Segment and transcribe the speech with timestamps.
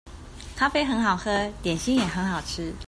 [0.55, 2.73] 咖啡好喝，點心也很好吃